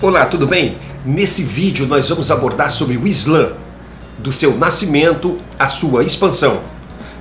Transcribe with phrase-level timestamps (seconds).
[0.00, 0.78] Olá, tudo bem?
[1.04, 3.54] Nesse vídeo nós vamos abordar sobre o Islã,
[4.16, 6.60] do seu nascimento à sua expansão.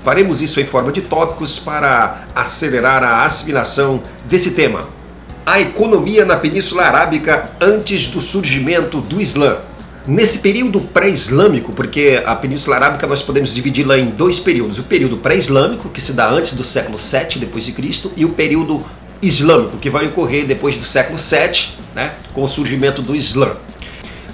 [0.04, 4.88] Faremos isso em forma de tópicos para acelerar a assimilação desse tema.
[5.44, 9.58] A economia na Península Arábica antes do surgimento do Islã.
[10.06, 15.18] Nesse período pré-islâmico, porque a Península Arábica nós podemos dividi-la em dois períodos: o período
[15.18, 18.86] pré-islâmico, que se dá antes do século 7 depois de Cristo, e o período
[19.22, 23.58] islâmico, que vai ocorrer depois do século 7, né, com o surgimento do Islã.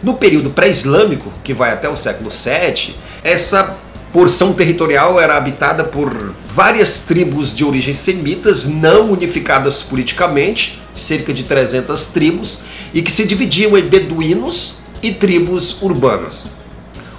[0.02, 3.78] No período pré-islâmico, que vai até o século 7, essa
[4.12, 11.44] porção territorial era habitada por várias tribos de origem semitas, não unificadas politicamente, cerca de
[11.44, 16.48] 300 tribos, e que se dividiam em beduínos e tribos urbanas.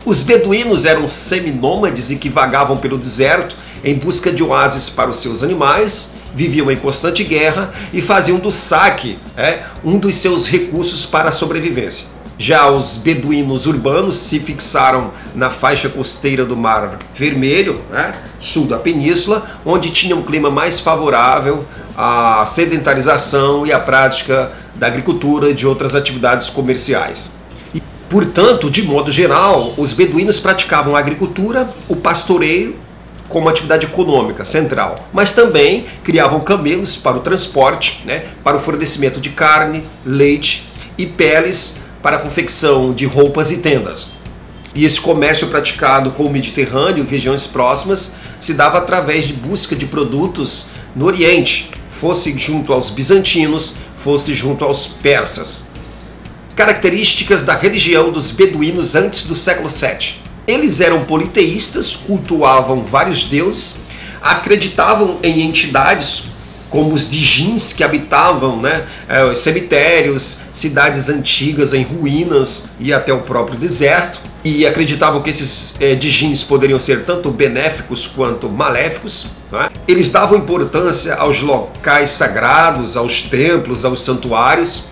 [0.06, 5.20] Os beduínos eram seminômades e que vagavam pelo deserto em busca de oásis para os
[5.20, 11.06] seus animais, viviam em constante guerra e faziam do saque é, um dos seus recursos
[11.06, 12.14] para a sobrevivência.
[12.36, 18.76] Já os beduínos urbanos se fixaram na faixa costeira do Mar Vermelho, né, sul da
[18.76, 21.64] península, onde tinha um clima mais favorável
[21.96, 27.30] à sedentarização e à prática da agricultura e de outras atividades comerciais.
[27.72, 32.74] E, portanto, de modo geral, os beduínos praticavam a agricultura, o pastoreio
[33.34, 39.20] como atividade econômica central, mas também criavam camelos para o transporte, né, para o fornecimento
[39.20, 44.12] de carne, leite e peles para a confecção de roupas e tendas.
[44.72, 49.74] E esse comércio praticado com o Mediterrâneo e regiões próximas se dava através de busca
[49.74, 55.64] de produtos no Oriente, fosse junto aos bizantinos, fosse junto aos persas.
[56.54, 60.23] Características da religião dos beduínos antes do século VII.
[60.46, 63.80] Eles eram politeístas, cultuavam vários deuses,
[64.20, 66.24] acreditavam em entidades
[66.74, 73.20] como os dijins que habitavam né, é, cemitérios, cidades antigas em ruínas e até o
[73.20, 74.18] próprio deserto.
[74.42, 79.28] E acreditavam que esses é, dijins poderiam ser tanto benéficos quanto maléficos.
[79.52, 79.70] Né?
[79.86, 84.86] Eles davam importância aos locais sagrados, aos templos, aos santuários.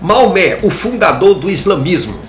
[0.00, 2.20] Maomé, o fundador do islamismo,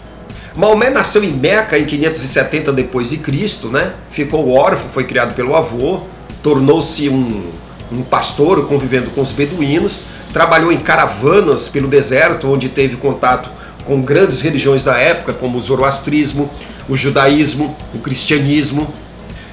[0.60, 3.94] Maomé nasceu em Meca em 570 depois de Cristo, né?
[4.12, 6.02] Ficou órfão, foi criado pelo avô,
[6.44, 7.50] tornou-se um,
[7.90, 10.04] um pastor convivendo com os beduínos,
[10.34, 13.50] trabalhou em caravanas pelo deserto, onde teve contato
[13.86, 16.52] com grandes religiões da época, como o zoroastrismo,
[16.90, 18.94] o judaísmo, o cristianismo.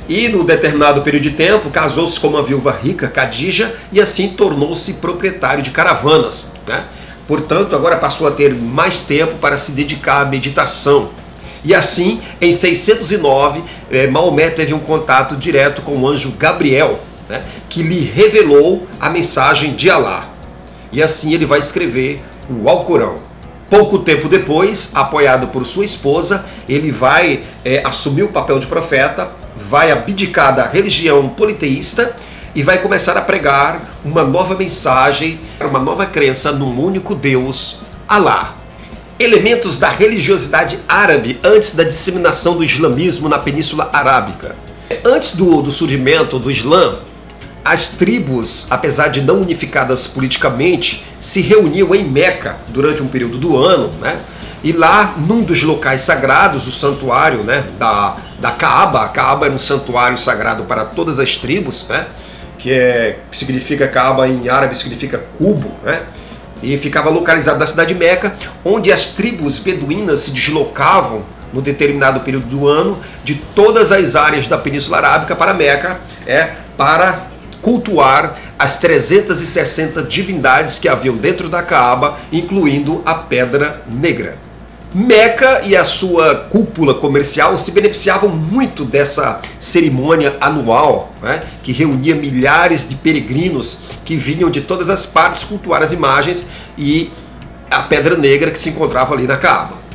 [0.08, 4.94] E no determinado período de tempo, casou-se com uma viúva rica, Khadija, e assim tornou-se
[4.94, 6.50] proprietário de caravanas.
[6.66, 6.84] Né?
[7.26, 11.10] Portanto, agora passou a ter mais tempo para se dedicar à meditação.
[11.64, 17.44] E assim, em 609, eh, Maomé teve um contato direto com o anjo Gabriel, né,
[17.68, 20.28] que lhe revelou a mensagem de Alá.
[20.92, 23.16] E assim ele vai escrever o Alcorão.
[23.68, 29.32] Pouco tempo depois, apoiado por sua esposa, ele vai eh, assumir o papel de profeta,
[29.56, 32.14] vai abdicar da religião politeísta
[32.56, 38.54] e vai começar a pregar uma nova mensagem, uma nova crença num único Deus, Alá.
[39.18, 44.56] Elementos da religiosidade árabe antes da disseminação do islamismo na Península Arábica.
[45.04, 46.96] Antes do, do surgimento do Islã,
[47.62, 53.54] as tribos, apesar de não unificadas politicamente, se reuniam em Meca durante um período do
[53.54, 54.18] ano, né?
[54.64, 59.54] E lá, num dos locais sagrados, o santuário né, da, da Kaaba, a Kaaba era
[59.54, 62.06] um santuário sagrado para todas as tribos, né?
[62.66, 66.02] Que, é, que significa Kaaba em árabe significa cubo, né?
[66.60, 68.34] e ficava localizado na cidade de Meca,
[68.64, 74.48] onde as tribos beduínas se deslocavam no determinado período do ano de todas as áreas
[74.48, 77.28] da Península Arábica para Meca, é para
[77.62, 84.38] cultuar as 360 divindades que haviam dentro da Kaaba, incluindo a Pedra Negra.
[84.98, 92.14] Meca e a sua cúpula comercial se beneficiavam muito dessa cerimônia anual, né, que reunia
[92.14, 96.46] milhares de peregrinos que vinham de todas as partes cultuar as imagens
[96.78, 97.12] e
[97.70, 99.85] a Pedra Negra que se encontrava ali na Kaaba.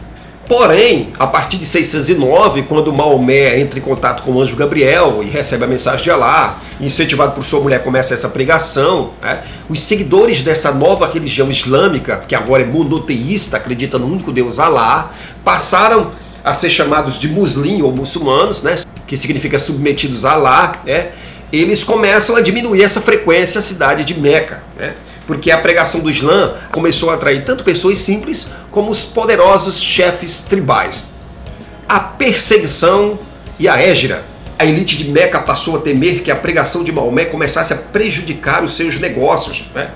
[0.47, 5.29] Porém, a partir de 609, quando Maomé entra em contato com o anjo Gabriel e
[5.29, 9.43] recebe a mensagem de Alá, incentivado por sua mulher, começa essa pregação, né?
[9.69, 15.13] os seguidores dessa nova religião islâmica, que agora é monoteísta, acredita no único Deus Alá,
[15.43, 16.11] passaram
[16.43, 18.79] a ser chamados de muslim ou muçulmanos, né?
[19.07, 21.11] que significa submetidos a Alá, né?
[21.53, 24.63] eles começam a diminuir essa frequência à cidade de Meca.
[24.77, 24.95] Né?
[25.27, 30.41] Porque a pregação do Islã começou a atrair tanto pessoas simples como os poderosos chefes
[30.41, 31.09] tribais.
[31.87, 33.19] A perseguição
[33.59, 34.23] e a égira.
[34.57, 38.63] A elite de Meca passou a temer que a pregação de Maomé começasse a prejudicar
[38.63, 39.63] os seus negócios.
[39.73, 39.91] Né?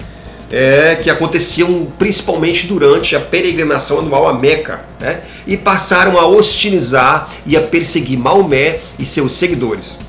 [0.51, 5.21] é, que aconteciam principalmente durante a peregrinação anual a Meca, né?
[5.47, 9.99] e passaram a hostilizar e a perseguir Maomé e seus seguidores.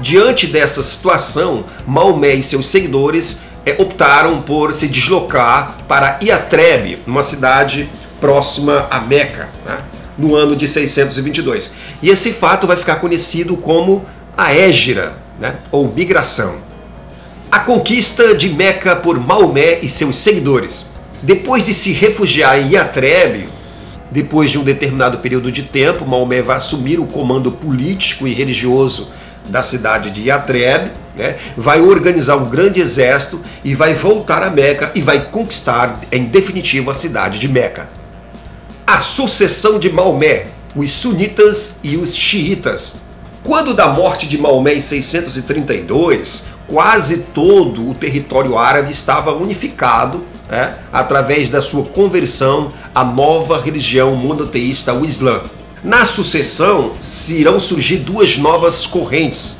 [0.00, 7.22] Diante dessa situação, Maomé e seus seguidores é, optaram por se deslocar para Iatrebe, uma
[7.22, 7.88] cidade
[8.20, 9.78] próxima a Meca, né?
[10.16, 11.72] no ano de 622.
[12.02, 14.04] E esse fato vai ficar conhecido como
[14.36, 15.56] a Égira, né?
[15.70, 16.56] ou migração.
[17.50, 20.86] A conquista de Meca por Maomé e seus seguidores.
[21.22, 23.48] Depois de se refugiar em Yatreb,
[24.10, 29.10] depois de um determinado período de tempo, Maomé vai assumir o comando político e religioso
[29.48, 31.36] da cidade de Yatreb, né?
[31.56, 36.90] vai organizar um grande exército e vai voltar a Meca e vai conquistar em definitivo
[36.90, 37.88] a cidade de Meca.
[38.86, 42.96] A sucessão de Maomé, os sunitas e os xiitas.
[43.42, 50.74] Quando da morte de Maomé em 632, quase todo o território árabe estava unificado né,
[50.92, 55.42] através da sua conversão à nova religião monoteísta, o Islã.
[55.84, 56.92] Na sucessão,
[57.28, 59.58] irão surgir duas novas correntes.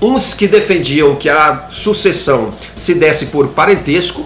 [0.00, 4.24] Uns que defendiam que a sucessão se desse por parentesco,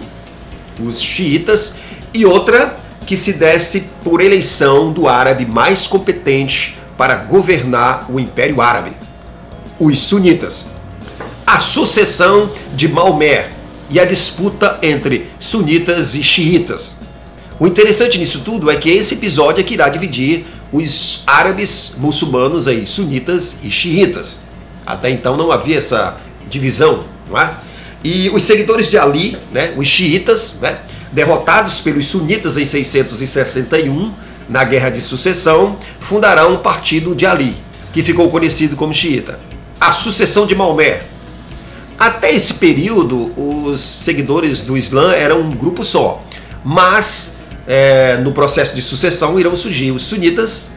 [0.79, 1.75] os xiitas,
[2.13, 8.61] e outra que se desse por eleição do árabe mais competente para governar o Império
[8.61, 8.91] Árabe,
[9.79, 10.69] os sunitas
[11.51, 13.49] a sucessão de Maomé
[13.89, 16.97] e a disputa entre sunitas e xiitas.
[17.59, 22.67] O interessante nisso tudo é que esse episódio é que irá dividir os árabes muçulmanos
[22.67, 24.39] aí, sunitas e xiitas.
[24.85, 26.17] Até então não havia essa
[26.49, 27.53] divisão, não é?
[28.03, 30.79] E os seguidores de Ali, né, os xiitas, né,
[31.11, 34.13] derrotados pelos sunitas em 661
[34.49, 37.55] na Guerra de Sucessão, fundarão o partido de Ali,
[37.93, 39.39] que ficou conhecido como xiita.
[39.79, 41.03] A sucessão de Maomé,
[41.97, 46.23] até esse período, os seguidores do Islã eram um grupo só,
[46.63, 47.35] mas
[47.67, 50.69] é, no processo de sucessão irão surgir os sunitas,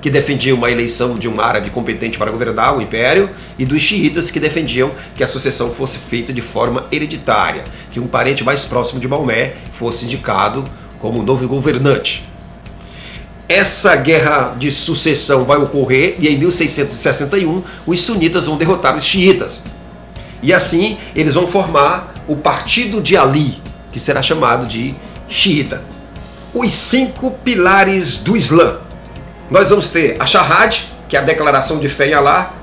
[0.00, 4.30] que defendiam uma eleição de um árabe competente para governar o império, e dos xiitas,
[4.30, 9.00] que defendiam que a sucessão fosse feita de forma hereditária, que um parente mais próximo
[9.00, 10.64] de Maomé fosse indicado
[11.00, 12.24] como novo governante.
[13.48, 19.64] Essa guerra de sucessão vai ocorrer e em 1661 os sunitas vão derrotar os xiitas.
[20.42, 23.62] E assim eles vão formar o Partido de Ali,
[23.92, 24.94] que será chamado de
[25.28, 25.82] xiita.
[26.58, 28.78] Os cinco pilares do Islã.
[29.50, 32.54] Nós vamos ter a Shahad, que é a declaração de fé em Allah,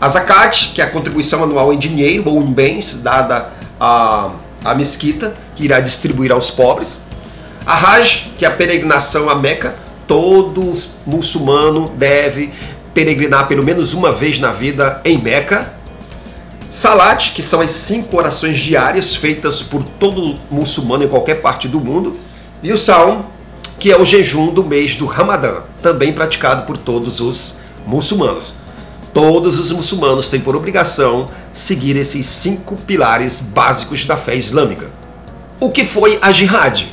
[0.00, 4.30] a Zakat, que é a contribuição anual em dinheiro ou em bens dada à,
[4.64, 7.02] à mesquita, que irá distribuir aos pobres.
[7.66, 9.76] A Hajj, que é a peregrinação a Meca,
[10.08, 10.72] todo
[11.04, 12.50] muçulmano deve
[12.94, 15.74] peregrinar pelo menos uma vez na vida em Meca.
[16.70, 21.78] Salat, que são as cinco orações diárias feitas por todo muçulmano em qualquer parte do
[21.78, 22.16] mundo.
[22.62, 23.24] E o Saum,
[23.82, 28.58] que é o jejum do mês do Ramadã, também praticado por todos os muçulmanos.
[29.12, 34.88] Todos os muçulmanos têm por obrigação seguir esses cinco pilares básicos da fé islâmica.
[35.58, 36.86] O que foi a jihad?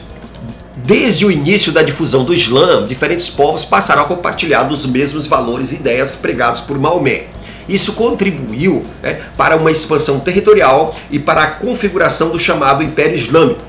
[0.78, 5.72] Desde o início da difusão do Islã, diferentes povos passaram a compartilhar dos mesmos valores
[5.72, 7.28] e ideias pregados por Maomé.
[7.68, 13.69] Isso contribuiu né, para uma expansão territorial e para a configuração do chamado Império Islâmico.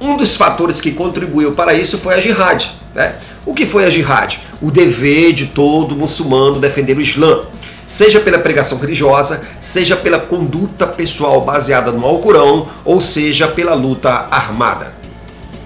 [0.00, 2.70] Um dos fatores que contribuiu para isso foi a jihad.
[2.94, 3.14] Né?
[3.44, 4.38] O que foi a jihad?
[4.62, 7.46] O dever de todo muçulmano defender o Islã,
[7.86, 14.10] seja pela pregação religiosa, seja pela conduta pessoal baseada no Alcorão, ou seja pela luta
[14.30, 14.92] armada.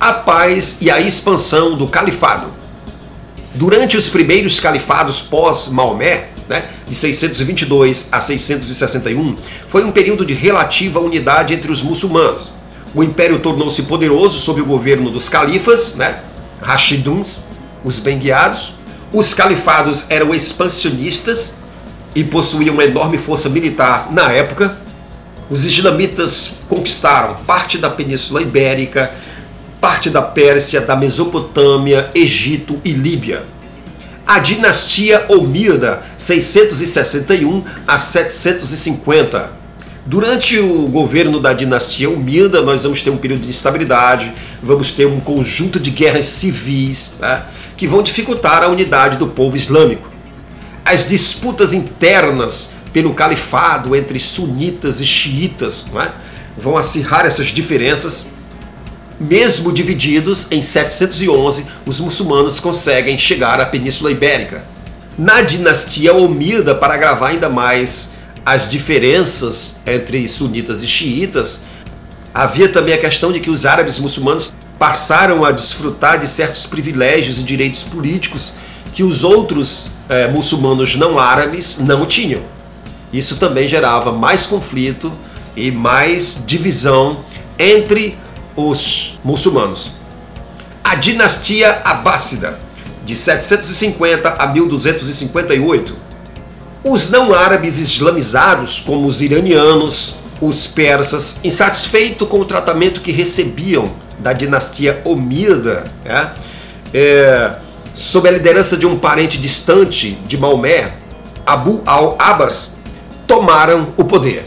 [0.00, 2.50] A paz e a expansão do califado.
[3.54, 9.36] Durante os primeiros califados pós-Maomé, né, de 622 a 661,
[9.68, 12.61] foi um período de relativa unidade entre os muçulmanos.
[12.94, 16.20] O império tornou-se poderoso sob o governo dos califas, né,
[16.60, 17.38] Rashiduns,
[17.84, 18.74] os bem-guiados.
[19.12, 21.60] Os califados eram expansionistas
[22.14, 24.78] e possuíam uma enorme força militar na época.
[25.50, 29.14] Os islamitas conquistaram parte da Península Ibérica,
[29.80, 33.44] parte da Pérsia, da Mesopotâmia, Egito e Líbia
[34.26, 39.61] a dinastia Omida, 661 a 750.
[40.04, 45.06] Durante o governo da dinastia Omida, nós vamos ter um período de instabilidade, vamos ter
[45.06, 47.44] um conjunto de guerras civis né,
[47.76, 50.10] que vão dificultar a unidade do povo islâmico.
[50.84, 56.10] As disputas internas pelo califado entre sunitas e xiitas né,
[56.58, 58.32] vão acirrar essas diferenças
[59.20, 64.64] mesmo divididos em 711, os muçulmanos conseguem chegar à Península Ibérica.
[65.16, 71.60] Na dinastia Omida, para agravar ainda mais as diferenças entre sunitas e xiitas,
[72.34, 77.38] Havia também a questão de que os árabes muçulmanos passaram a desfrutar de certos privilégios
[77.38, 78.54] e direitos políticos
[78.94, 82.40] que os outros é, muçulmanos não árabes não tinham.
[83.12, 85.12] Isso também gerava mais conflito
[85.54, 87.22] e mais divisão
[87.58, 88.16] entre
[88.56, 89.92] os muçulmanos.
[90.82, 92.58] A dinastia Abássida,
[93.04, 96.01] de 750 a 1258.
[96.84, 103.92] Os não árabes islamizados, como os iranianos, os persas, insatisfeitos com o tratamento que recebiam
[104.18, 106.28] da dinastia Omida, é,
[106.92, 107.52] é,
[107.94, 110.92] sob a liderança de um parente distante de Maomé,
[111.46, 112.78] Abu al-Abbas,
[113.26, 114.44] tomaram o poder.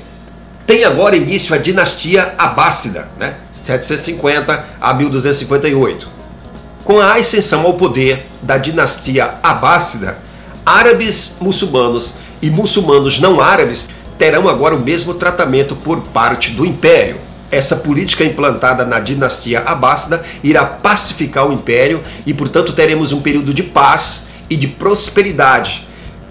[0.67, 3.35] Tem agora início a dinastia Abássida, né?
[3.51, 6.09] 750 a 1258.
[6.83, 10.17] Com a ascensão ao poder da dinastia Abássida,
[10.65, 13.87] árabes muçulmanos e muçulmanos não árabes
[14.17, 17.17] terão agora o mesmo tratamento por parte do império.
[17.51, 23.53] Essa política implantada na dinastia Abássida irá pacificar o império e, portanto, teremos um período
[23.53, 25.87] de paz e de prosperidade,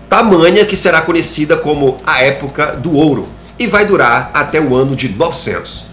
[0.09, 4.95] tamanha que será conhecida como a época do ouro e vai durar até o ano
[4.97, 5.85] de 900.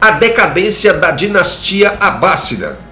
[0.00, 2.83] A decadência da dinastia Abássida.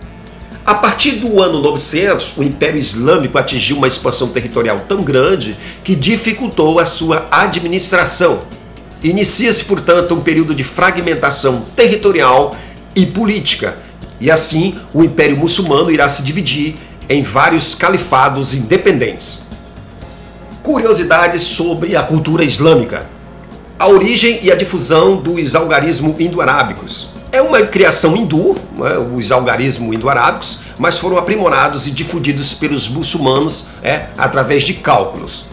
[0.64, 5.97] A partir do ano 900, o Império Islâmico atingiu uma expansão territorial tão grande que
[5.97, 8.42] dificultou a sua administração.
[9.02, 12.57] Inicia-se, portanto, um período de fragmentação territorial
[12.95, 13.76] e política,
[14.21, 16.76] e assim o Império Muçulmano irá se dividir
[17.09, 19.42] em vários califados independentes.
[20.62, 23.04] Curiosidades sobre a cultura islâmica.
[23.76, 27.09] A origem e a difusão dos algarismos indo-arábicos.
[27.32, 33.64] É uma criação hindu, né, os algarismos indo-arábicos, mas foram aprimorados e difundidos pelos muçulmanos
[33.82, 35.46] é, através de cálculos.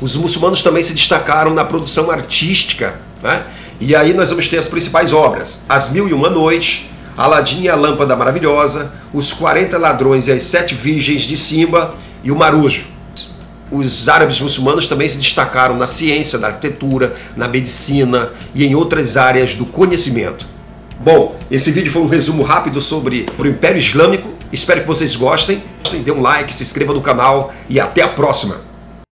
[0.00, 3.44] Os muçulmanos também se destacaram na produção artística, né?
[3.78, 6.86] e aí nós vamos ter as principais obras: As Mil e Uma Noites,
[7.16, 12.32] Aladim e a Lâmpada Maravilhosa, Os 40 Ladrões e as Sete Virgens de Simba e
[12.32, 12.90] o Marujo
[13.72, 19.16] os árabes muçulmanos também se destacaram na ciência, na arquitetura, na medicina e em outras
[19.16, 20.51] áreas do conhecimento.
[21.04, 24.30] Bom, esse vídeo foi um resumo rápido sobre o Império Islâmico.
[24.52, 25.60] Espero que vocês gostem.
[26.04, 28.60] Dê um like, se inscreva no canal e até a próxima.